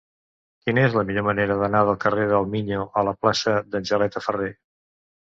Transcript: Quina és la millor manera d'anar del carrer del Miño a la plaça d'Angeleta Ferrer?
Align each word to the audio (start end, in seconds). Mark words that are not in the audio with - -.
Quina 0.67 0.85
és 0.85 0.95
la 0.99 1.01
millor 1.09 1.25
manera 1.27 1.57
d'anar 1.59 1.81
del 1.89 1.99
carrer 2.05 2.23
del 2.31 2.47
Miño 2.55 2.87
a 3.03 3.05
la 3.09 3.13
plaça 3.27 3.55
d'Angeleta 3.75 4.23
Ferrer? 4.31 4.49